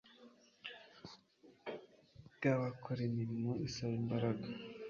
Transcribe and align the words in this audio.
bw’abakora 2.35 3.01
imirimo 3.09 3.51
isaba 3.67 3.93
imbaraga 4.01 4.47